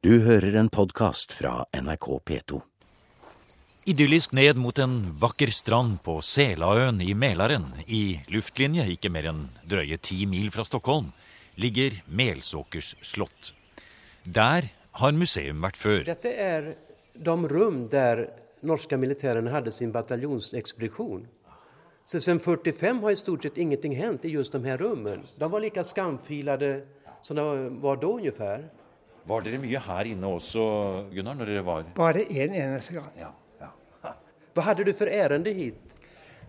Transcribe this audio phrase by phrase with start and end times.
[0.00, 2.58] Du hører en podkast fra NRK P2.
[3.92, 9.42] Idyllisk ned mot en vakker strand på Selaøen i Mälaren, i luftlinje ikke mer enn
[9.68, 11.10] drøye ti mil fra Stockholm,
[11.60, 13.52] ligger Melsåkers slott.
[14.24, 14.70] Der
[15.02, 16.00] har museum vært før.
[16.08, 16.72] Dette er
[17.12, 18.24] de rom der
[18.64, 21.28] norske militærene hadde sin bataljonsekspedisjon.
[22.08, 25.28] Så Siden 45 har i stort sett ingenting hendt i just de her rommene.
[25.36, 26.78] De var like skamfilede
[27.20, 27.50] som de
[27.84, 28.79] var da, omtrent.
[29.30, 30.62] Var dere mye her inne også,
[31.12, 33.10] Gunnar, når dere var Bare én en eneste gang.
[33.18, 33.70] Ja, ja.
[34.56, 35.78] Hva hadde du for ærende hit?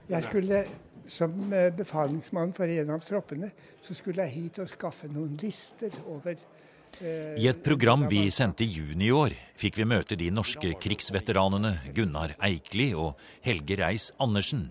[0.10, 0.64] Jeg skulle,
[1.12, 3.52] Som eh, befalingsmann for en av troppene,
[3.84, 8.64] så skulle jeg hit og skaffe noen lister over eh, I et program vi sendte
[8.64, 14.12] i juni i år, fikk vi møte de norske krigsveteranene Gunnar Eikli og Helge Reis
[14.22, 14.70] Andersen.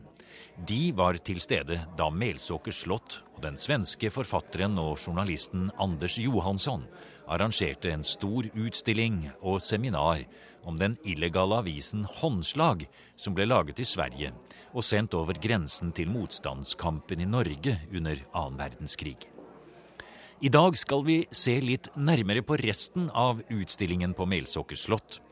[0.68, 6.84] De var til stede da Melsåker slott og den svenske forfatteren og journalisten Anders Johansson
[7.30, 10.26] arrangerte en stor utstilling og seminar
[10.68, 12.84] om den illegale avisen Håndslag,
[13.16, 14.34] som ble laget i Sverige
[14.74, 19.16] og sendt over grensen til motstandskampen i Norge under annen verdenskrig.
[20.40, 25.22] I dag skal vi se litt nærmere på resten av utstillingen på Melsåker slott.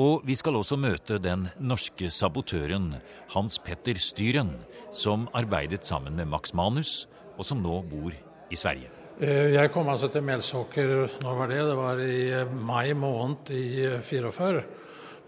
[0.00, 2.94] Og vi skal også møte den norske sabotøren
[3.34, 4.54] Hans Petter Styren,
[4.92, 8.88] som arbeidet sammen med Max Manus, og som nå bor i Sverige.
[9.20, 11.60] Eh, jeg kom altså til Melsåker når var det?
[11.68, 14.58] Det var i eh, mai måned i 44.
[14.58, 14.64] Eh,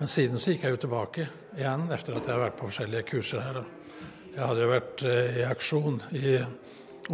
[0.01, 3.07] Men siden så gikk jeg jo tilbake igjen etter at jeg har vært på forskjellige
[3.13, 3.61] kurser her.
[4.35, 6.33] Jeg hadde jo vært i aksjon i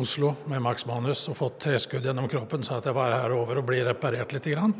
[0.00, 3.60] Oslo med Max Manus og fått treskudd gjennom kroppen, så at jeg var her over
[3.60, 4.72] og ble reparert litt grann,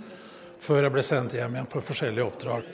[0.61, 2.71] før jeg ble sendt hjem igjen på forskjellige oppdrag.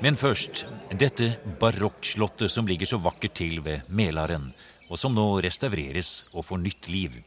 [0.00, 0.64] Men først
[0.96, 4.52] dette barokkslottet som ligger så vakkert til ved Mælaren,
[4.88, 7.20] og som nå restaureres og får nytt liv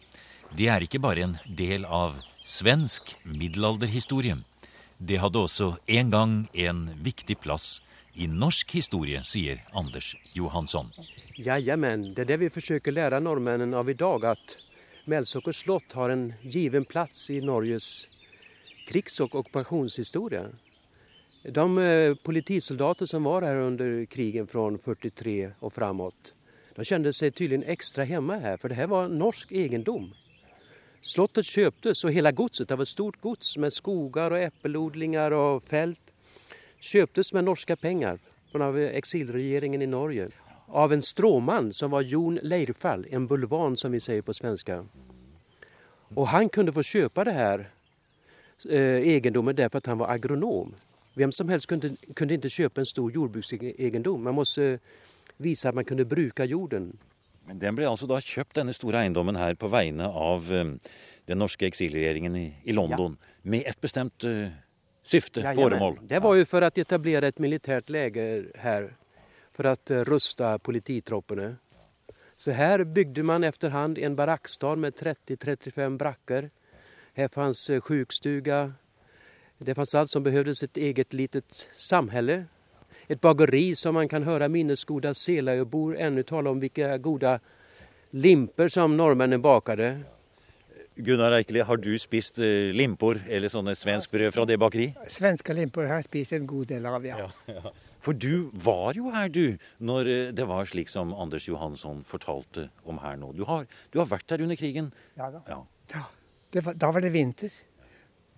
[0.53, 4.38] det er ikke bare en del av svensk middelalderhistorie.
[4.98, 7.81] Det hadde også en gang en viktig plass
[8.14, 10.92] i norsk historie, sier Anders Johansson.
[11.42, 14.28] Jajamen, det er det vi forsøker lære nordmennene av i dag.
[14.36, 14.57] At
[15.09, 18.06] Melsåker slott har en given plass i Norges
[18.88, 20.45] krigs- og okkupasjonshistorie.
[21.44, 26.33] De eh, politisoldater som var her under krigen fra 43 og framåt,
[26.73, 30.07] de kjente seg tydeligvis ekstra hjemme her, for det her var norsk eiendom.
[31.03, 35.65] Slottet kjøptes, og hele godset, det var et stort gods med skoger og epleodlinger og
[35.67, 36.13] felt,
[36.79, 38.21] kjøptes med norske penger
[38.53, 40.29] av eksilregjeringen i Norge.
[40.69, 44.71] Av en stråmann som var Jon Leirfall, en bulvan som vi sier på svensk.
[46.15, 47.67] Og han kunne få kjøpe det her
[48.69, 50.74] eh, egendommen derfor at han var agronom.
[51.14, 54.24] Hvem som helst kunne, kunne ikke kjøpe en stor jordbruksegendom.
[54.24, 54.80] Man måtte
[55.38, 56.94] vise at man kunne bruke jorden.
[57.46, 60.78] Men den ble altså da kjøpt, denne store eiendommen her, på vegne av um,
[61.28, 63.34] den norske eksilregjeringen i, i London, ja.
[63.52, 64.47] med et bestemt uh,
[65.03, 66.00] syfte, ja, foremål?
[66.08, 68.94] Det var jo for å etablere et militært leger her,
[69.53, 71.52] for å uh, ruste polititroppene.
[72.40, 76.50] Så her bygde man etter hand en barakkstad med 30-35 brakker.
[77.13, 78.74] Her fantes uh, sjukstuga.
[79.63, 82.46] Det fantes alt som behøvdes et eget litet samhälle
[83.07, 87.38] et bageri som man kan høre minnesgoda Seløybor ennå tale om hvilke gode
[88.13, 89.94] limper som nordmennene bakade.
[90.94, 94.91] Gunnar Eikeli, har du spist eh, limpor eller sånne svenskbrød fra det bakeri?
[95.09, 97.18] Svenske limpor har jeg spist en god del av, ja.
[97.24, 97.72] ja, ja.
[98.06, 102.68] For du var jo her, du, når eh, det var slik som Anders Johansson fortalte
[102.85, 103.34] om her nå.
[103.34, 104.94] Du har, du har vært her under krigen?
[105.18, 105.41] Ja da.
[105.50, 106.06] Ja.
[106.62, 107.53] Var, da var det vinter.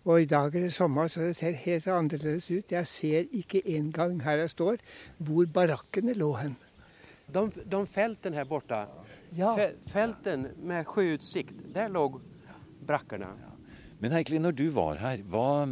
[0.06, 2.72] Og i dag er det sommer, så det ser helt annerledes ut.
[2.72, 4.84] Jeg ser ikke engang her jeg står,
[5.18, 6.54] hvor barakkene lå hen.
[7.34, 8.84] De, de feltene her borte,
[9.34, 9.56] ja.
[9.90, 12.06] felten med sjøutsikt, der lå
[12.86, 13.31] brakkene.
[13.98, 15.66] Men Heikli, når du var her, hva,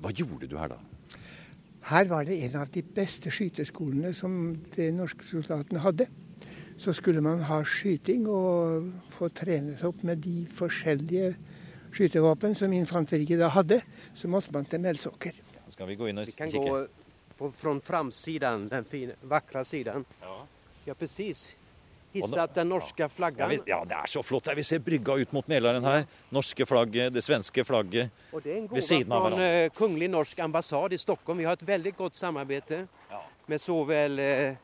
[0.00, 0.80] hva gjorde du her da?
[1.90, 6.06] Her var det en av de beste skyteskolene som de norske soldatene hadde.
[6.80, 11.34] Så skulle man ha skyting og få trenet opp med de forskjellige
[11.92, 13.80] skytevåpen som infanteriet da hadde,
[14.14, 15.38] så måtte man til Melsåker.
[15.72, 16.46] Skal vi gå inn og kikke?
[16.46, 16.84] Vi kan gå
[17.38, 20.06] på, fra framsiden, den fine, vakre siden.
[20.22, 20.38] Ja,
[20.86, 21.50] ja precis.
[22.12, 23.54] Hissat den norske flaggen.
[23.56, 24.50] Ja, ja, det er så flott.
[24.56, 26.04] Vi ser brygga ut mot Mälaren her.
[26.28, 29.38] Norske flagget, det svenske flagget ved siden av hverandre.
[29.38, 31.40] Det er en gave fra Kongelig norsk ambassade i Stockholm.
[31.40, 33.22] Vi har et veldig godt samarbeid ja.
[33.48, 34.60] med så vel eh,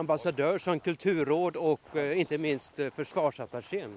[0.00, 3.92] ambassadør som kulturråd og eh, ikke minst eh, forsvarsattacheen.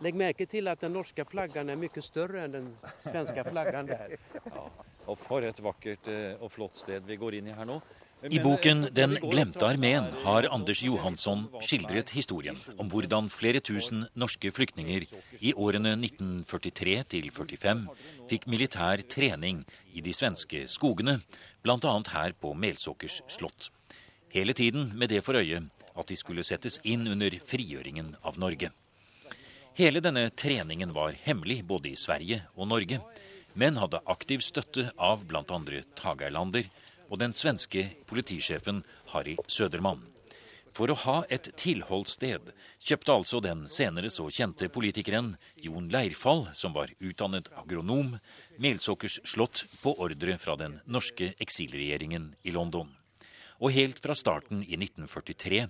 [0.00, 2.68] Legg merke til at den norske flaggen er mye større enn den
[3.04, 4.16] svenske flaggen der.
[4.50, 4.62] Ja,
[5.06, 7.80] og For et vakkert eh, og flott sted vi går inn i her nå.
[8.28, 14.52] I boken 'Den glemte armeen' har Anders Johansson skildret historien om hvordan flere tusen norske
[14.52, 15.06] flyktninger
[15.40, 17.86] i årene 1943 til 45
[18.28, 21.20] fikk militær trening i de svenske skogene,
[21.62, 21.94] bl.a.
[22.12, 23.70] her på Melsåkers slott.
[24.28, 25.64] Hele tiden med det for øye
[25.96, 28.70] at de skulle settes inn under frigjøringen av Norge.
[29.74, 33.00] Hele denne treningen var hemmelig både i Sverige og Norge,
[33.54, 35.44] men hadde aktiv støtte av bl.a.
[35.98, 36.66] Tagerlander
[37.08, 38.82] og den svenske politisjefen
[39.12, 40.02] Harry Sødermann.
[40.74, 46.74] For å ha et tilholdssted kjøpte altså den senere så kjente politikeren Jon Leirfall, som
[46.74, 48.14] var utdannet agronom,
[48.62, 52.90] Melsåkers slott på ordre fra den norske eksilregjeringen i London.
[53.60, 55.66] Og helt fra starten i 1943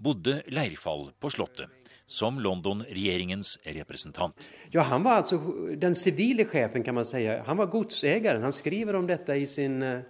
[0.00, 1.68] bodde Leirfall på slottet,
[2.06, 4.48] som London-regjeringens representant.
[4.70, 5.40] Ja, Han var altså
[5.76, 7.26] den sivile sjefen, kan man si.
[7.26, 8.42] Han var godseieren.
[8.42, 10.00] Han skriver om dette i sin uh,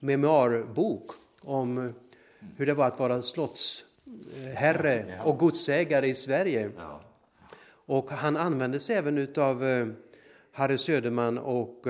[0.00, 4.94] memoarbok om hvordan det var å være slottsherre
[5.24, 6.70] og godseier i Sverige.
[7.90, 9.90] Og han anvendte seg også av uh,
[10.60, 11.88] Harry Söderman og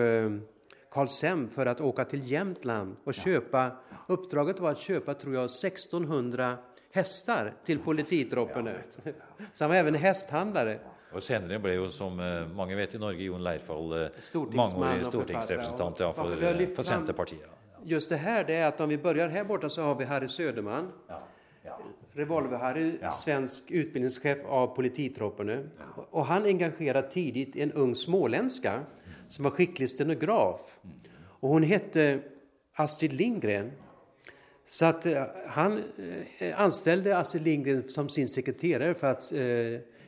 [0.91, 3.71] Carl för for å åke til Jämtland og kjøpe
[4.11, 6.57] Uppdraget var å kjøpe tror jag, 1600
[6.91, 8.73] hester til polititroppene.
[9.55, 10.81] Så han var even hesthandlare.
[11.15, 12.19] Og Senere ble jo, som
[12.55, 13.95] mange vet i Norge, Jon Leirfall
[14.51, 16.35] mangeårig stortingsrepresentant ja, for,
[16.75, 17.47] for Senterpartiet.
[17.87, 20.29] Just det her det er at om vi begynner her borte, så har vi Harry
[20.29, 20.91] Söderman.
[21.09, 21.21] Ja.
[21.65, 21.77] Ja.
[22.19, 23.11] Revolver-Harry, ja.
[23.13, 25.59] svensk utbildningssjef av polititroppene.
[26.11, 28.81] Og han engasjerer tidlig en ung småländska
[29.31, 30.75] som var skikkelig stenograf.
[31.41, 31.97] Og hun het
[32.81, 33.73] Astrid Lindgren.
[34.67, 35.83] Så att eh, han
[36.39, 39.41] eh, anställde Astrid Lindgren som sin sekreterare för att eh,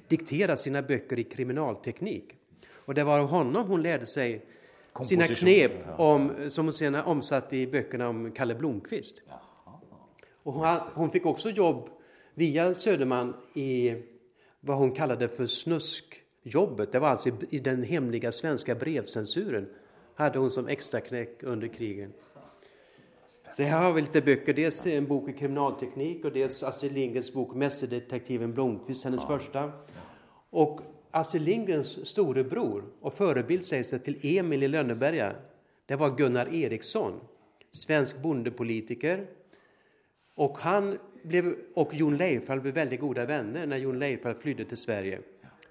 [0.08, 2.24] diktera sina böcker i kriminalteknik.
[2.86, 4.46] Och det var av honom hun lärde sig
[5.04, 9.22] sina knep om, som hon senare omsatte i böckerna om Kalle Blomkvist.
[10.42, 11.88] Och hon, hon fikk også jobb
[12.34, 13.94] via Söderman i
[14.60, 15.46] vad hon kallade för
[16.42, 16.92] snuskjobbet.
[16.92, 19.68] Det var alltså i, den hemliga svenska brevcensuren
[20.14, 22.12] hade hon som extraknäck under krigen.
[23.56, 24.52] Så her har vi litt böcker.
[24.52, 29.28] Dels en bok i kriminalteknik og dels Astrid Lindgrens bok 'Mesterdetektiven Blomkvist', hennes ja.
[29.28, 29.72] første.
[30.52, 30.80] Og
[31.12, 35.34] Astrid Lindgrens storebror og förebild sägs det til Emil i Lønneberga,
[35.88, 37.20] det var Gunnar Eriksson,
[37.72, 39.26] svensk bondepolitiker.
[40.36, 44.76] Og han ble, og Jon Leifald ble veldig gode vänner når Jon Leifald flydde til
[44.76, 45.18] Sverige.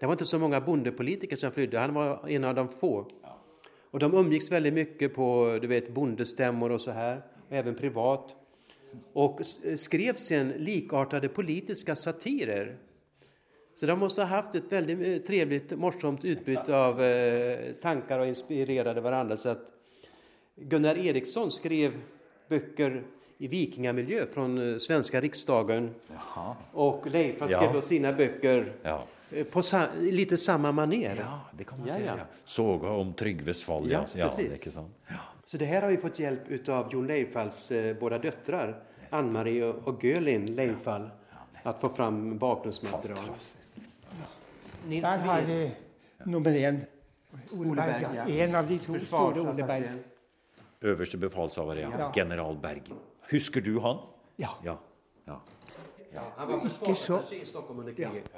[0.01, 3.05] Det var ikke så mange bondepolitikere som flydde, han var en av de få.
[3.91, 5.27] Och de umgicks veldig mye på
[5.61, 8.33] du vet, bondestämmor og så her även privat,
[9.13, 9.45] och
[9.75, 12.77] skrev sen likartade politiska satirer.
[13.73, 18.27] Så de måste ha haft ett väldigt eh, trevligt, morsomt utbyte av eh, tankar och
[18.27, 19.37] inspirerade varandra.
[19.37, 19.71] Så att
[20.55, 21.93] Gunnar Eriksson skrev
[22.49, 23.03] böcker
[23.37, 25.89] i vikingamiljö från eh, svenska riksdagen.
[26.09, 26.55] Jaha.
[26.71, 27.81] Och Leif skrev ja.
[27.81, 29.03] sina böcker ja.
[29.33, 31.15] Eh, på sa lite samma maner.
[31.15, 32.19] Ja, det kan man ja, säga.
[32.45, 33.91] Såga om Trygves fall.
[33.91, 34.75] Ja, ja, precis.
[35.07, 38.73] Ja, så det her har vi fått hjelp av Jon Leifalls eh, båda døtre,
[39.09, 41.09] Ann-Marie og Gølin Leifall,
[41.63, 43.33] å få fram bakgrunnsmaterial.
[44.87, 45.59] Der har vi
[46.23, 46.79] nummer én.
[47.51, 48.39] Ole Berg.
[48.39, 49.91] En av de to store Ole Berg.
[50.81, 52.11] Øverste befalshaver, ja.
[52.15, 52.87] General Berg.
[53.29, 53.99] Husker du han?
[54.35, 54.55] Ja.
[54.63, 54.79] ja.
[56.35, 58.29] Han var försvarsattaché i Stockholm under kriget.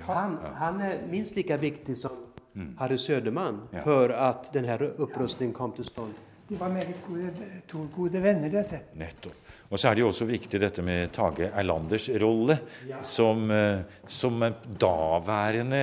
[0.00, 2.10] Han, han, er minst like viktig som
[2.52, 2.76] mm.
[2.78, 3.80] Harry Söderman ja.
[3.80, 6.14] for at denne opprustningen kom til stand.
[6.48, 7.30] De var meget gode,
[7.66, 8.80] to gode venner, dette.
[8.94, 9.34] Nettopp.
[9.66, 13.00] Og så er det jo også viktig dette med Tage Erlanders rolle ja.
[13.02, 14.44] som, eh, som
[14.80, 15.80] daværende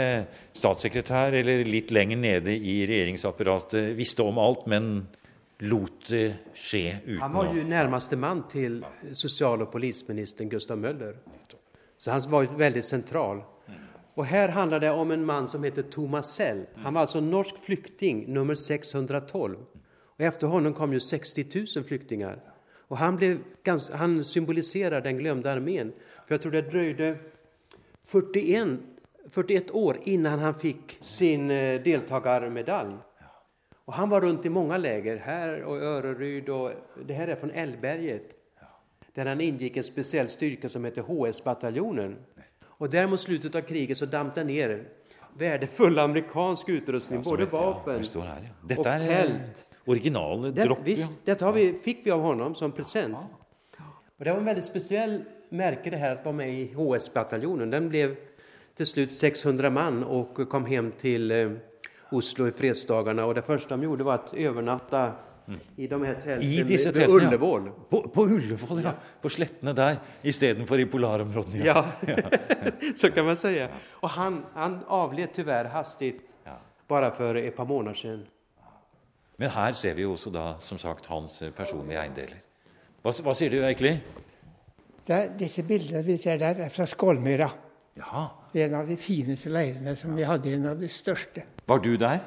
[0.56, 4.94] statssekretær, eller litt lenger nede i regjeringsapparatet, visste om alt, men
[5.64, 8.82] lot det skje uten Han var jo nærmeste mann til
[9.14, 11.16] sosial- og polisministeren Gustav Møller.
[11.98, 13.44] Så han var veldig sentral.
[14.16, 16.66] Og Her handler det om en mann som heter Thomas Sell.
[16.76, 19.56] Han var altså norsk flyktning nummer 612.
[20.18, 22.40] Og Etter ham kom jo 60 000 flyktninger.
[22.92, 23.18] Og han,
[23.64, 25.94] ganske, han symboliserer den glemte armeen.
[26.28, 27.18] For jeg tror det drøyde
[28.12, 28.78] 41,
[29.32, 33.00] 41 år innan han fikk sin eh, deltakermedalje.
[33.86, 36.50] Og han var rundt i mange läger, her og Öreryd.
[36.50, 36.72] Och,
[37.08, 38.36] det her er fra Älvberget,
[39.16, 42.16] der han ingick en spesiell styrke som heter HS-bataljonen.
[42.80, 44.86] Og der mot slutet av kriget så dampte han ned
[45.38, 48.50] verdifull amerikansk utrustning, ja, både vapen ja, ja.
[48.70, 49.66] Detta er telt.
[49.86, 50.84] original det, dropp.
[50.86, 53.16] Visst, dette vi, fikk vi av honom som present.
[53.80, 55.18] Og Det var en veldig spesiell
[55.50, 57.72] märke det her å være med i HS-bataljonen.
[57.74, 58.06] Den ble
[58.78, 61.58] til slutt 600 man og kom hjem til eh,
[62.14, 63.26] Oslo i fredsdagene.
[63.28, 65.04] Og det første de gjorde, var å overnatte
[65.78, 67.66] I de her teltene I disse teltene, ved Ullevål.
[67.68, 67.88] ja.
[67.90, 68.94] På, på Ullevål, ja.
[69.22, 71.66] På slettene der istedenfor i polarområdene.
[71.66, 71.84] Ja,
[73.00, 73.56] så kan man si.
[74.02, 76.22] Og han, han avled tyvärr hastigt
[76.88, 78.24] bare for et par måneder siden.
[79.38, 82.44] Men her ser vi jo også da, som sagt, hans personlige eiendeler.
[83.04, 83.98] Hva, hva sier du egentlig?
[85.04, 87.50] Det er, disse bildene vi ser der, er fra Skålmyra.
[87.98, 90.54] Ja, En av de fineste leirene som vi hadde.
[90.54, 91.44] En av de største.
[91.68, 92.20] Var du der?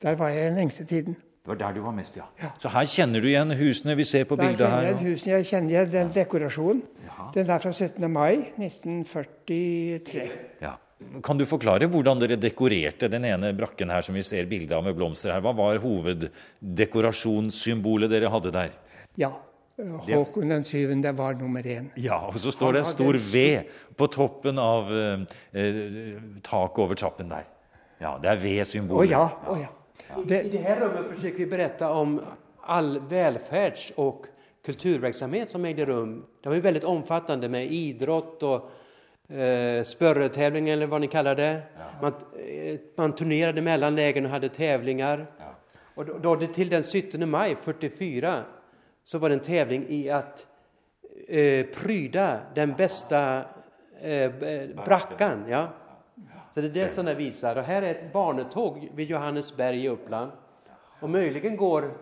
[0.00, 1.16] Der var jeg den lengste tiden.
[1.40, 2.22] Det var der du var mest, ja.
[2.42, 2.50] Ja.
[2.60, 5.04] Så her kjenner du igjen husene vi ser på Der bildet kjenner jeg her.
[5.08, 5.32] husene.
[5.32, 6.82] Jeg kjenner igjen den dekorasjonen.
[7.34, 8.10] Den er fra 17.
[8.12, 10.30] mai 1943.
[10.60, 10.74] Ja.
[11.24, 14.84] Kan du forklare hvordan dere dekorerte den ene brakken her som vi ser bilde av
[14.84, 15.40] med blomster her?
[15.40, 18.70] Hva var hoveddekorasjonssymbolet dere hadde der?
[19.16, 19.30] Ja.
[20.06, 21.90] Håkon den syvende var nummer én.
[21.96, 23.44] Ja, og så står det en stor V
[23.96, 25.22] på toppen av eh,
[25.52, 27.46] eh, taket over trappen der.
[28.00, 29.10] Ja, det er Å V-symbolet.
[29.10, 29.24] ja.
[29.46, 29.70] Å ja.
[30.18, 32.18] I det her rummet forsøker vi berätta om
[32.66, 34.26] all velferds- og
[34.66, 36.24] kulturverksamhet som eide rum.
[36.42, 38.70] Det var jo veldig omfattende med idrott og
[39.30, 41.52] eh, spørretevling, eller hva ni kaller det.
[42.02, 45.26] Man, eh, man turnerade mellom lägen og hadde tevlinger.
[45.96, 48.34] Og da, da det til den 17 maj 44
[49.10, 50.46] så var det en tävling i att
[51.28, 53.44] eh, pryda den bästa
[54.00, 55.44] eh, eh, brackan.
[55.48, 55.68] Ja.
[56.54, 57.56] Så det är det som det visar.
[57.56, 60.32] Och här är ett barnetåg vid Johannesberg i Uppland.
[61.00, 61.92] Och möjligen går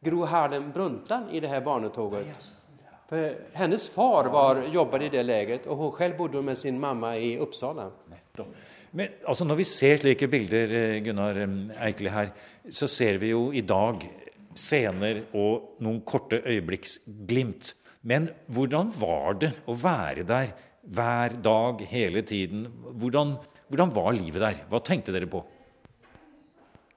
[0.00, 2.52] Gro Harlem Brundtland i det här barnetåget.
[3.08, 7.16] För hennes far var, jobbade i det lägret och hon själv bodde med sin mamma
[7.16, 7.90] i Uppsala.
[8.90, 12.28] Men altså, når vi ser slike bilder, eh, Gunnar eh, Eikeli her,
[12.70, 14.08] så ser vi jo i dag
[14.60, 17.74] scener og noen korte øyeblikksglimt.
[18.02, 22.66] Men hvordan var det å være der hver dag, hele tiden?
[23.00, 23.34] Hvordan,
[23.68, 24.62] hvordan var livet der?
[24.70, 25.42] Hva tenkte dere på?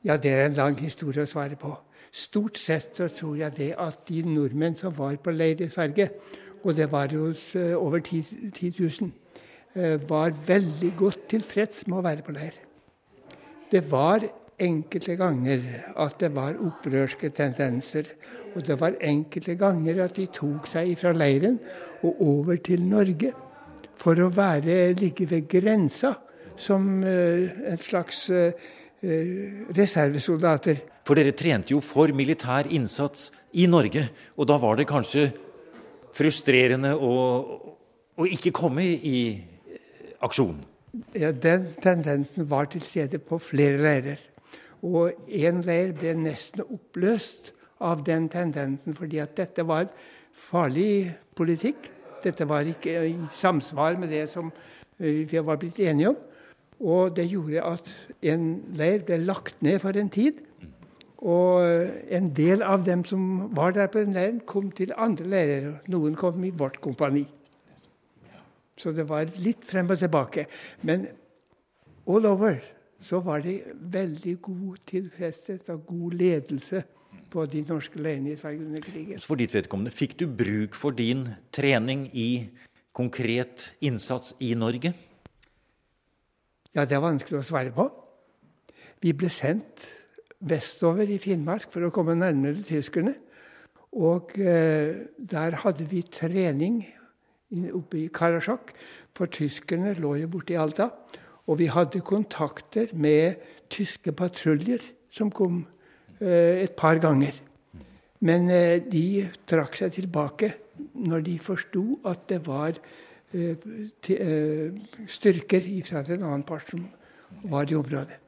[0.03, 1.72] Ja, det er en lang historie å svare på.
[2.13, 6.10] Stort sett så tror jeg det at de nordmenn som var på leir i Sverige,
[6.63, 9.12] og det var jo eh, over 10 10 000,
[9.75, 12.60] eh, var veldig godt tilfreds med å være på leir.
[13.72, 14.27] Det var
[14.62, 15.64] enkelte ganger
[16.00, 18.10] at det var opprørske tendenser.
[18.56, 21.60] Og det var enkelte ganger at de tok seg fra leiren
[22.04, 23.34] og over til Norge
[24.00, 26.16] for å være ligge ved grensa
[26.60, 28.54] som eh, en slags eh,
[29.02, 29.32] eh,
[29.76, 30.84] reservesoldater.
[31.08, 34.08] For dere trente jo for militær innsats i Norge,
[34.38, 35.28] og da var det kanskje
[36.14, 37.16] frustrerende å,
[38.16, 39.18] å ikke komme i
[40.24, 40.62] aksjon?
[41.18, 44.22] Ja, den tendensen var til stede på flere leirer.
[44.84, 49.88] Og én leir ble nesten oppløst av den tendensen, fordi at dette var
[50.34, 51.90] farlig politikk.
[52.24, 54.52] Dette var ikke i samsvar med det som
[55.00, 56.20] eh, vi var blitt enige om.
[56.84, 57.92] Og det gjorde at
[58.34, 60.42] en leir ble lagt ned for en tid.
[61.24, 61.63] Og
[62.12, 65.70] en del av dem som var der på den leiren, kom til andre leirer.
[65.88, 67.24] Noen kom i vårt kompani.
[68.75, 70.48] Så det var litt frem og tilbake.
[70.82, 71.08] Men
[72.10, 72.60] all over
[73.04, 73.60] så var det
[73.94, 76.84] veldig god tilfredshet og god ledelse
[77.34, 79.24] på de norske leirene i Sverige under krigen.
[79.24, 82.48] For ditt vedkommende, fikk du bruk for din trening i
[82.94, 84.94] konkret innsats i Norge?
[86.74, 87.90] Ja, det er vanskelig å svare på.
[89.04, 89.90] Vi ble sendt
[90.44, 93.16] vestover i Finnmark for å komme nærmere tyskerne.
[93.94, 96.82] Og eh, der hadde vi trening
[97.78, 98.72] oppe i Karasjok,
[99.14, 100.90] for tyskerne lå jo borte i Alta.
[101.48, 103.42] Og vi hadde kontakter med
[103.74, 104.84] tyske patruljer
[105.14, 105.64] som kom
[106.22, 107.36] eh, et par ganger.
[108.24, 110.54] Men eh, de trakk seg tilbake
[110.94, 112.78] når de forsto at det var
[113.36, 113.68] eh,
[114.16, 114.76] eh,
[115.12, 116.86] styrker fra en annen part som
[117.50, 118.20] var i området.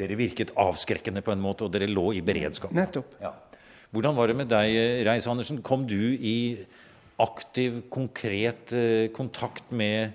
[0.00, 2.72] Dere virket avskrekkende på en måte, og dere lå i beredskap.
[2.72, 3.18] Nettopp.
[3.20, 3.34] Ja.
[3.90, 4.76] Hvordan var det med deg,
[5.08, 5.60] Reis Andersen?
[5.66, 6.56] Kom du i
[7.20, 10.14] aktiv, konkret eh, kontakt med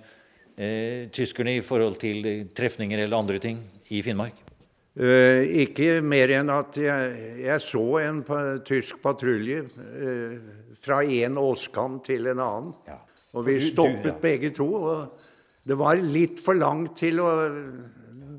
[0.57, 3.59] eh, tyskerne i forhold til eh, trefninger eller andre ting
[3.93, 4.37] i Finnmark?
[4.95, 10.37] Eh, ikke mer enn at jeg, jeg så en pa tysk patrulje eh,
[10.79, 12.71] fra en åskam til en annen.
[12.87, 13.01] Ja.
[13.35, 14.19] Og vi du- du, stoppet ja.
[14.21, 14.69] begge to.
[14.73, 15.11] og
[15.67, 17.29] Det var litt for langt til å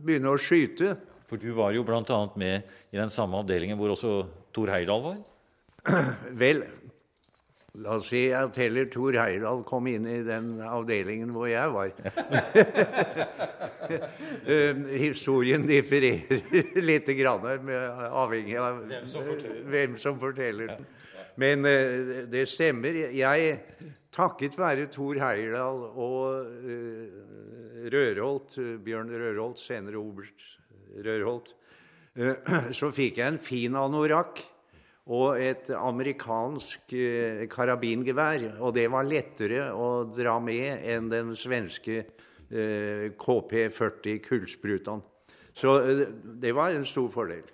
[0.07, 0.95] begynne å skyte.
[1.29, 2.21] For du var jo bl.a.
[2.39, 2.63] med
[2.95, 5.17] i den samme avdelingen hvor også Tor Heyerdahl var.
[6.43, 6.63] Vel,
[7.83, 11.93] la oss si at heller Thor Heyerdahl kom inn i den avdelingen hvor jeg var.
[13.87, 16.41] Eh, Historien differerer
[16.89, 17.69] litt, grann,
[18.11, 18.81] avhengig av
[19.71, 20.89] hvem som forteller den.
[21.39, 22.99] Men eh, det stemmer.
[23.15, 23.53] Jeg,
[24.15, 30.49] takket være Thor Heyerdahl og eh, Rørholt, Bjørn Rørholt, senere oberst
[31.07, 31.55] Rørholt,
[32.79, 34.43] så fikk jeg en fin anorakk.
[35.07, 38.49] Og et amerikansk eh, karabingevær.
[38.59, 45.05] Og det var lettere å dra med enn den svenske eh, KP40 kullsprutaen.
[45.57, 46.03] Så eh,
[46.43, 47.47] det var en stor fordel.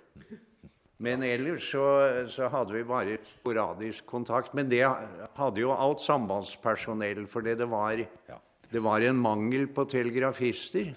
[1.03, 1.85] Men ellers så,
[2.31, 4.53] så, hadde vi bare sporadisk kontakt.
[4.57, 8.01] Men det hadde jo alt sambandspersonell, fordi det var,
[8.71, 10.93] det var en mangel på telegrafister.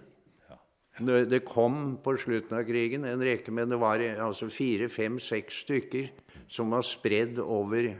[0.97, 5.67] Det kom på slutten av krigen en rekke, men det var altså fire, fem, seks
[5.67, 6.07] stykker
[6.49, 7.91] som var spredd over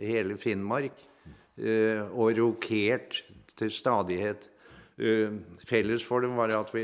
[0.00, 0.96] hele Finnmark
[1.56, 3.22] eh, og rokert
[3.56, 4.48] til stadighet.
[5.00, 6.82] Uh, felles for dem var at vi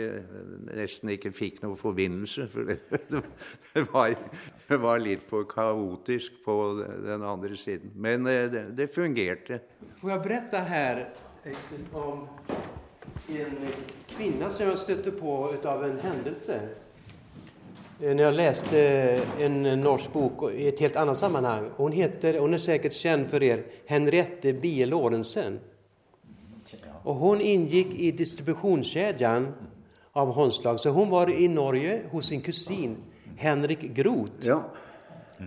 [0.73, 2.47] nesten ikke fikk noen forbindelse.
[2.49, 2.71] For
[3.75, 4.15] det, var,
[4.71, 7.93] det var, litt for kaotisk på den andre siden.
[7.93, 9.61] Men det, det, fungerte.
[10.01, 11.03] Får jeg berette her
[11.93, 12.25] om
[13.37, 13.61] en
[14.15, 16.61] kvinne som jeg støtte på av en hendelse?
[17.97, 18.81] Når jeg leste
[19.41, 21.71] en norsk bok i et helt annet sammenheng.
[21.79, 25.57] Hun, heter, hun er sikkert kjent for dere, Henriette Bie Lorentzen.
[27.07, 29.47] Og hun inngikk i distribusjonskjeden
[30.17, 30.81] av håndslag.
[30.83, 32.99] Så hun var i Norge hos sin kusin
[33.37, 34.45] Henrik Groth.
[34.45, 34.61] Ja.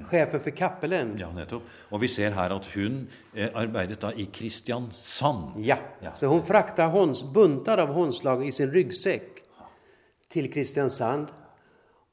[0.09, 1.15] Sjefen for Cappelen.
[1.17, 1.65] Ja, nettopp.
[1.89, 3.01] Og vi ser her at hun
[3.33, 5.57] eh, arbeidet da i Kristiansand.
[5.65, 5.79] Ja.
[6.01, 6.13] ja.
[6.13, 6.89] Så hun frakta
[7.33, 9.41] bunter av håndslag i sin ryggsekk
[10.29, 11.33] til Kristiansand.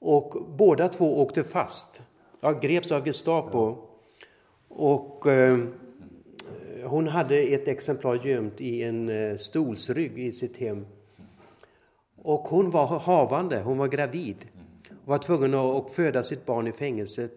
[0.01, 2.03] Og båda två åkte fast.
[2.41, 3.77] Jag greps av Gestapo.
[4.69, 5.59] Och eh,
[6.85, 10.87] hon hade ett exemplar gömt i en eh, stolsrygg i sitt hem.
[12.23, 14.37] Och hon var havande, hon var gravid.
[15.03, 17.33] och var tvungen att föda sitt barn i fängelset.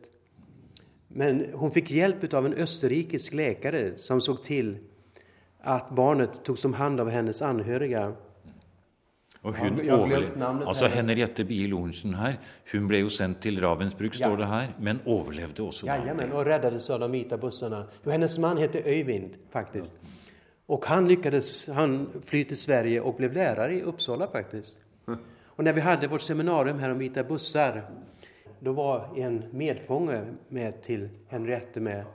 [1.08, 4.78] Men hon fick hjälp av en österrikisk läkare som såg till
[5.62, 8.14] att barnet togs om hand av hennes anhöriga.
[9.44, 10.48] Og hun overlevde.
[10.68, 12.36] Altså Henriette Bie Lorentzen her,
[12.74, 15.88] hun ble jo sendt til Ravensbrück, står det her, men overlevde også.
[15.88, 17.86] Ja, ja men, og reddet av de hvite bussene.
[18.04, 19.96] Jo, hennes mann heter Øyvind, faktisk.
[20.70, 21.96] Og han lyckades han
[22.28, 24.76] fly til Sverige og ble lærer i Uppsala, faktisk.
[25.60, 27.82] Og når vi hadde vårt seminarium her om hvite busser,
[28.64, 30.22] da var en medfange
[30.56, 32.06] med til Henriette med.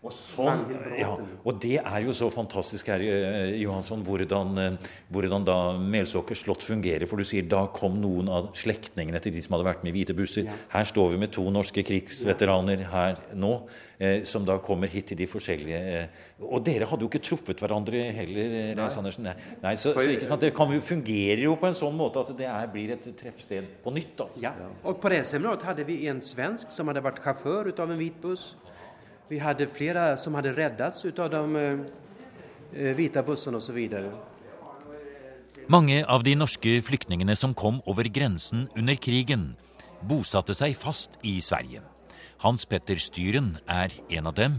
[0.00, 0.62] Og, sånn,
[0.96, 1.10] ja,
[1.44, 6.64] og det er jo så fantastisk her, eh, Johansson, hvordan, eh, hvordan da Melsåker slott
[6.64, 7.04] fungerer.
[7.06, 9.98] For du sier da kom noen av slektningene til de som hadde vært med i
[9.98, 10.46] Hvite busser.
[10.48, 10.56] Ja.
[10.72, 13.68] Her står vi med to norske krigsveteraner her nå,
[14.00, 16.08] eh, som da kommer hit til de forskjellige eh,
[16.48, 19.28] Og dere hadde jo ikke truffet hverandre heller, Reis Andersen.
[19.60, 22.32] Nei, så, så, ikke sant, Det kan jo, fungerer jo på en sånn måte at
[22.40, 24.16] det er, blir et treffsted på nytt.
[24.16, 24.40] Altså.
[24.40, 24.56] Ja.
[24.80, 28.16] Og på det seminaret hadde vi en svensk som hadde vært sjåfør av en hvit
[28.24, 28.54] buss.
[29.30, 33.78] Vi hadde flere som hadde reddats av de eh, hvite bussene osv.
[35.70, 39.52] Mange av de norske flyktningene som kom over grensen under krigen,
[40.02, 41.84] bosatte seg fast i Sverige.
[42.42, 44.58] Hans Petter Styren er en av dem,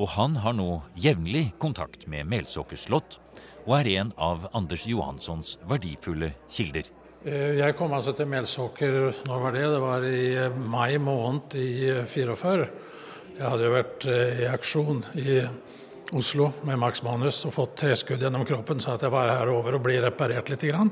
[0.00, 3.18] og han har nå jevnlig kontakt med Melsåker slott,
[3.66, 6.88] og er en av Anders Johanssons verdifulle kilder.
[7.26, 9.68] Eh, jeg kom altså til Melsåker når var det?
[9.76, 12.68] Det var i eh, mai måned i 44.
[13.36, 15.40] Jeg hadde jo vært eh, i aksjon i
[16.16, 19.82] Oslo med Max Manus og fått treskudd gjennom kroppen, så jeg var her over og
[19.84, 20.62] ble reparert litt.
[20.64, 20.88] Grann,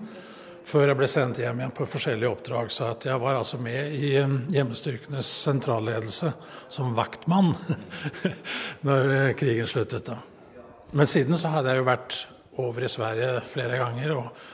[0.68, 2.68] før jeg ble sendt hjem igjen på forskjellige oppdrag.
[2.74, 6.35] Så jeg var altså med i eh, hjemmestyrkenes sentralledelse
[6.74, 7.54] som vaktmann
[8.88, 10.11] når eh, krigen sluttet.
[10.11, 10.18] da.
[10.92, 12.18] Men siden så hadde jeg jo vært
[12.61, 14.18] over i Sverige flere ganger.
[14.18, 14.44] og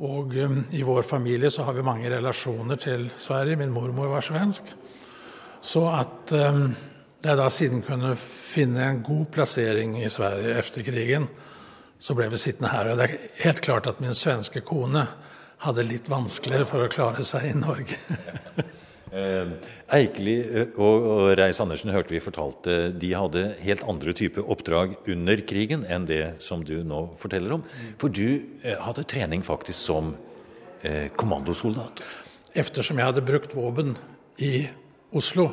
[0.00, 3.58] og um, i vår familie så har vi mange relasjoner til Sverige.
[3.60, 4.70] Min mormor var svensk.
[5.60, 6.70] Så at um,
[7.20, 11.26] da jeg da siden kunne finne en god plassering i Sverige etter krigen,
[12.00, 12.88] så ble vi sittende her.
[12.88, 15.04] Og det er helt klart at min svenske kone
[15.60, 17.98] hadde litt vanskeligere for å klare seg i Norge.
[19.12, 19.52] eh,
[19.98, 24.96] Eikeli eh, og, og Reis Andersen hørte vi fortalte de hadde helt andre type oppdrag
[25.12, 27.68] under krigen enn det som du nå forteller om.
[28.00, 30.14] For du eh, hadde trening faktisk som
[31.20, 31.98] kommandosoldat.
[32.56, 33.90] Eftersom jeg hadde brukt våpen
[34.40, 34.62] i
[35.12, 35.50] Oslo,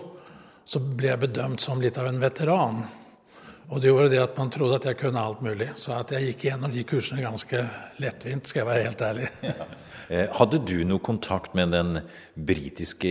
[0.67, 2.82] så ble jeg bedømt som litt av en veteran.
[3.67, 5.67] Og det gjorde det at man trodde at jeg kunne alt mulig.
[5.80, 7.63] Så at jeg gikk gjennom de kursene ganske
[7.99, 9.30] lettvint, skal jeg være helt ærlig.
[9.47, 9.67] Ja.
[10.08, 11.97] Eh, hadde du noe kontakt med den
[12.47, 13.10] britiske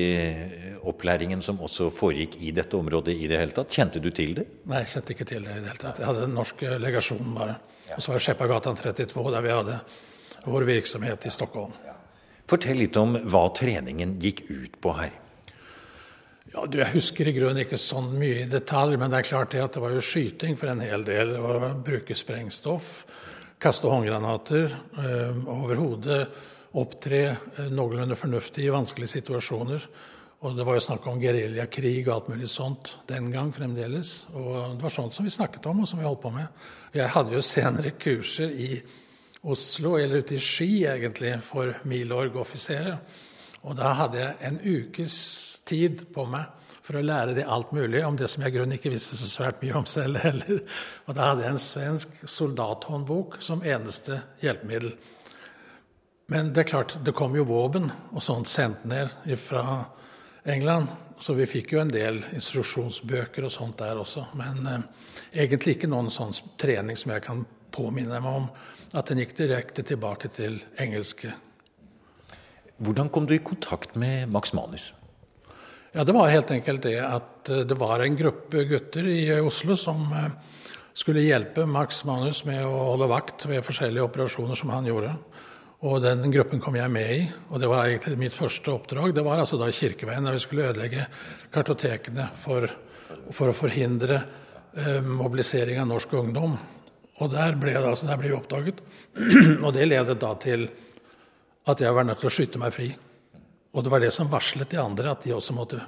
[0.89, 3.75] opplæringen som også foregikk i dette området i det hele tatt?
[3.77, 4.47] Kjente du til det?
[4.65, 6.01] Nei, jeg kjente ikke til det i det hele tatt.
[6.01, 7.59] Jeg hadde den norske legasjonen bare.
[7.91, 9.77] Og så var det Skjeppagatan 32, der vi hadde
[10.47, 11.77] vår virksomhet i Stockholm.
[12.49, 15.13] Fortell litt om hva treningen gikk ut på her.
[16.57, 19.51] Ja, du, Jeg husker i grunnen ikke sånn mye i detalj, men det er klart
[19.53, 21.35] det at det var jo skyting for en hel del.
[21.37, 23.03] Å bruke sprengstoff,
[23.61, 26.23] kaste håndgranater, øh, over hodet,
[26.81, 29.85] opptre øh, noenlunde fornuftig i vanskelige situasjoner.
[30.49, 34.23] Og det var jo snakk om geriljakrig og alt mulig sånt den gang fremdeles.
[34.33, 36.65] Og det var sånt som vi snakket om, og som vi holdt på med.
[36.97, 38.81] Jeg hadde jo senere kurser i
[39.45, 42.97] Oslo, eller ute i Ski egentlig, for Milorg-offiserer.
[43.67, 45.17] Og da hadde jeg en ukes
[45.67, 46.53] tid på meg
[46.87, 49.59] for å lære de alt mulig om det som jeg grunnen ikke visste så svært
[49.65, 50.61] mye om selv heller.
[51.07, 54.95] Og da hadde jeg en svensk soldathåndbok som eneste hjelpemiddel.
[56.31, 59.11] Men det er klart, det kom jo våpen og sånt sendt ned
[59.43, 59.65] fra
[60.47, 60.95] England.
[61.19, 64.27] Så vi fikk jo en del instruksjonsbøker og sånt der også.
[64.39, 64.87] Men eh,
[65.43, 67.43] egentlig ikke noen sånn trening som jeg kan
[67.75, 68.49] påminne meg om.
[68.95, 71.33] At den gikk direkte tilbake til engelske.
[72.77, 74.93] Hvordan kom du i kontakt med Max Manus?
[75.93, 79.77] Ja, Det var helt enkelt det at eh, det var en gruppe gutter i Oslo
[79.81, 80.29] som eh,
[80.93, 85.15] skulle hjelpe Max Manus med å holde vakt ved forskjellige operasjoner som han gjorde.
[85.89, 89.15] Og den gruppen kom jeg med i, og det var egentlig mitt første oppdrag.
[89.17, 91.09] Det var altså da Kirkeveien, da vi skulle ødelegge
[91.53, 92.69] kartotekene for,
[93.33, 94.23] for å forhindre
[94.77, 96.57] eh, mobilisering av norsk ungdom.
[97.25, 98.85] Og der ble, det, altså, der ble vi oppdaget.
[99.65, 100.69] og det ledet da til
[101.67, 102.89] at jeg var nødt til å skyte meg fri.
[103.75, 105.83] Og det var det som varslet de andre, at de også måtte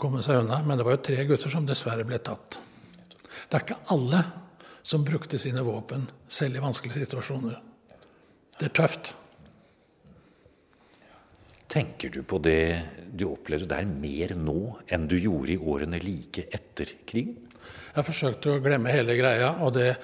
[0.00, 0.60] komme seg unna.
[0.66, 2.58] Men det var jo tre gutter som dessverre ble tatt.
[3.48, 4.22] Det er ikke alle
[4.82, 7.58] som brukte sine våpen selv i vanskelige situasjoner.
[8.58, 9.14] Det er tøft.
[11.72, 16.44] Tenker du på det du opplevde der mer nå enn du gjorde i årene like
[16.52, 17.38] etter krigen?
[17.92, 19.54] Jeg forsøkte å glemme hele greia.
[19.64, 19.94] og det,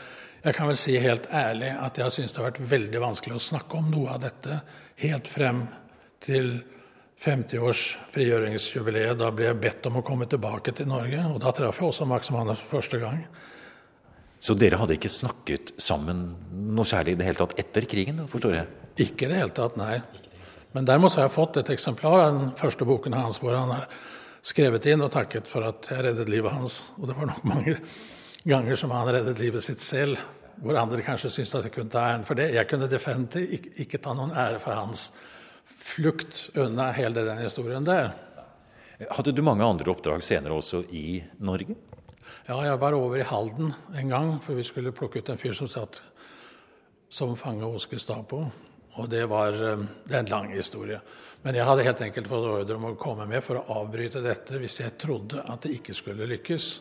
[0.45, 3.47] jeg kan vel si helt ærlig at jeg syns det har vært veldig vanskelig å
[3.51, 4.61] snakke om noe av dette
[5.03, 5.65] helt frem
[6.23, 6.59] til
[7.19, 9.19] 50-års frigjøringsjubileet.
[9.19, 12.07] Da ble jeg bedt om å komme tilbake til Norge, og da traff jeg også
[12.07, 13.25] Max Manus for første gang.
[14.39, 18.23] Så dere hadde ikke snakket sammen noe særlig i det hele tatt etter krigen?
[18.31, 18.69] forstår jeg?
[19.09, 19.97] Ikke i det hele tatt, nei.
[20.77, 23.89] Men derimot har jeg fått et eksemplar av den første boken hans hvor han har
[24.47, 26.81] skrevet inn og takket for at jeg reddet livet hans.
[27.01, 27.75] Og det var nok mange
[28.49, 30.21] ganger som han reddet livet sitt selv,
[30.63, 32.49] hvor andre kanskje syntes at jeg kunne ta æren for det.
[32.57, 35.11] Jeg kunne definitivt ikke, ikke ta noen ære for hans
[35.69, 38.15] flukt unna hele den historien der.
[39.15, 41.77] Hadde du mange andre oppdrag senere også i Norge?
[42.49, 45.55] Ja, jeg var over i Halden en gang, for vi skulle plukke ut en fyr
[45.55, 46.01] som satt
[47.09, 48.47] som fange hos Gestapo.
[48.99, 50.99] Og det var eh, det er en lang historie.
[51.45, 54.59] Men jeg hadde helt enkelt fått ordre om å komme med for å avbryte dette
[54.59, 56.73] hvis jeg trodde at det ikke skulle lykkes.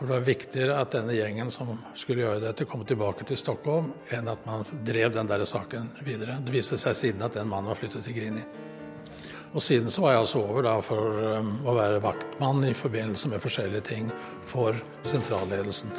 [0.00, 3.90] For det var viktigere at denne gjengen som skulle gjøre dette, kom tilbake til Stockholm,
[4.16, 6.38] enn at man drev den der saken videre.
[6.40, 8.46] Det viste seg siden at den mannen var flyttet til Grini.
[9.52, 13.28] Og siden så var jeg altså over da for um, å være vaktmann i forbindelse
[13.28, 14.08] med forskjellige ting
[14.48, 15.92] for sentralledelsen.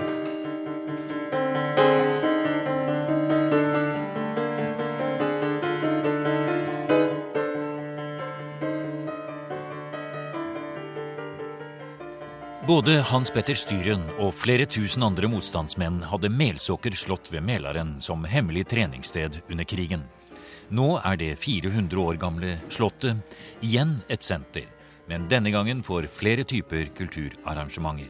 [12.71, 18.23] Både Hans Petter Styren og flere tusen andre motstandsmenn hadde melsokker slott ved Mælaren som
[18.23, 20.05] hemmelig treningssted under krigen.
[20.71, 24.69] Nå er det 400 år gamle slottet igjen et senter,
[25.11, 28.07] men denne gangen for flere typer kulturarrangementer.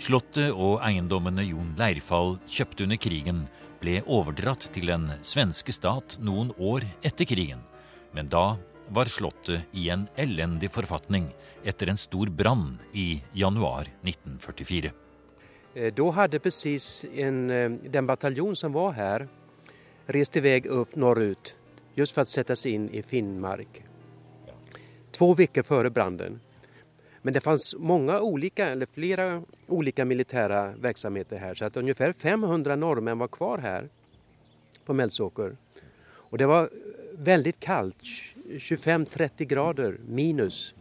[0.00, 3.44] Slottet og eiendommene Jon Leirfall kjøpte under krigen,
[3.84, 7.60] ble overdratt til den svenske stat noen år etter krigen.
[8.16, 8.54] Men da
[8.90, 11.28] var Slottet i en elendig forfatning
[11.64, 14.90] etter en stor brann i januar 1944.
[15.74, 19.28] Eh, da hadde presis eh, den bataljon som var her,
[20.06, 21.54] rest i vei opp norrut
[21.94, 23.82] just for å settes inn i Finnmark.
[25.14, 26.40] Två uker før brannen.
[27.22, 32.76] Men det fanns många olika, eller flera olika militära verksamheter her, så att ungefär 500
[32.76, 33.88] norrmän var kvar her
[34.84, 35.56] på Melsåker.
[36.30, 36.70] Og det var
[37.18, 38.06] veldig kaldt,
[38.58, 40.74] 25-30 grader minus.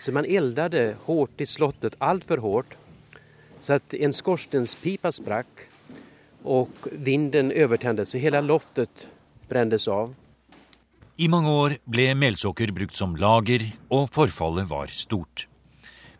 [0.00, 2.76] Så man eldade hårt i slottet, altfor hårt.
[3.60, 5.66] Så at en skorstenspipa sprakk
[6.48, 9.08] og vinden overtente, så hele loftet
[9.48, 10.14] brendes av.
[11.20, 15.44] I mange år ble Melsåker brukt som lager, og forfallet var stort.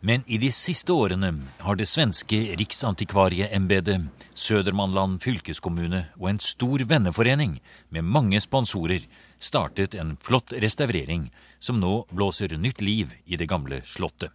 [0.00, 7.58] Men i de siste årene har det svenske riksantikvarieembetet, Södermanland fylkeskommune og en stor venneforening
[7.92, 9.04] med mange sponsorer
[9.40, 14.31] startet en flott restaurering som nå blåser nytt liv i det gamle slottet.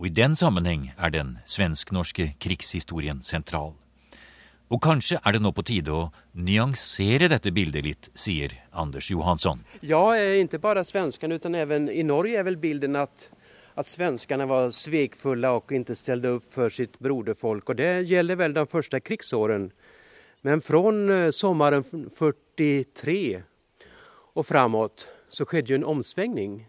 [0.00, 3.76] Og i den sammenheng er den svensk-norske krigshistorien sentral.
[4.72, 9.60] Og kanskje er det nå på tide å nyansere dette bildet litt, sier Anders Johansson.
[9.86, 13.28] Ja, eh, ikke bare svenskene, men også i Norge er vel bilden at,
[13.76, 17.70] at svenskene var svekfulle og ikke stilte opp for sitt broderfolk.
[17.70, 19.70] Og det gjelder vel de første krigsårene.
[20.42, 20.80] Men fra
[21.32, 23.44] sommeren 43
[24.34, 26.64] og framåt så skjedde jo en omsvingning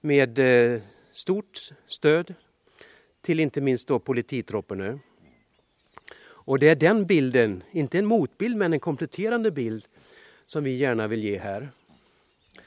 [0.00, 0.80] med eh,
[1.12, 2.34] stort stöd
[3.20, 4.98] till inte minst då polititroppene.
[6.22, 9.86] Och det är den bilden, inte en motbild men en kompletterande bild,
[10.46, 11.70] som vi gärna vill ge här.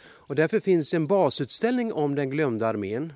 [0.05, 3.13] Och därför finns en basutställning om den glömda armén.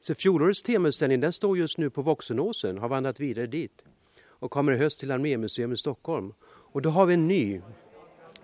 [0.00, 3.84] Så fjolårets temautställning den står just nu på Voxenåsen, har vandrat vidare dit
[4.26, 6.32] och kommer i höst till Armémuseum i Stockholm.
[6.44, 7.60] Och då har vi en ny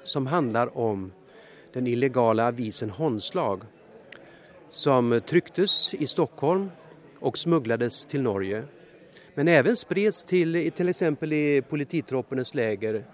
[0.04, 1.12] som handlar om
[1.74, 3.62] den illegale avisen Håndslag,
[4.70, 6.70] som tryktes i Stockholm
[7.18, 8.64] och smugglades till Norge.
[9.34, 13.04] Men även spreds till till i polititroppernas läger.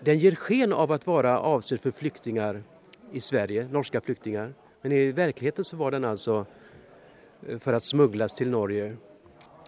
[0.00, 2.62] Den ger sken av att vara avsedd för flyktingar
[3.12, 4.54] i Sverige, norska flyktingar.
[4.82, 6.46] Men i verkligheten så var den alltså
[7.40, 8.96] for för att smugglas till Norge.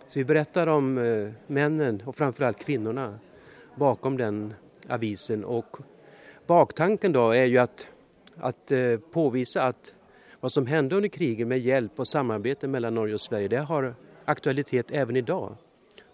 [0.06, 3.18] Så vi berättar om eh, männen och framförallt kvinnorna
[3.74, 4.54] bakom den
[4.88, 5.76] avisen och
[6.46, 7.86] baktanken då är ju att,
[8.36, 9.94] att eh, påvisa att
[10.40, 13.94] vad som hände under kriget med hjälp och samarbete mellan Norge och Sverige det har
[14.24, 15.56] aktualitet även idag.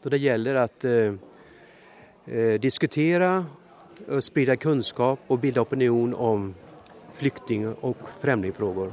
[0.02, 1.14] Då det gäller att eh,
[2.26, 3.46] eh, diskutera,
[4.20, 6.54] sprida kunskap och bilda opinion om
[7.14, 8.92] flykting och främlingfrågor.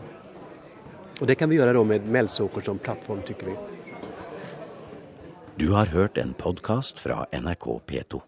[1.21, 3.55] Och det kan vi göra då med Melsåker som plattform tycker vi.
[5.55, 8.21] Du har hørt en podkast fra NRK P2.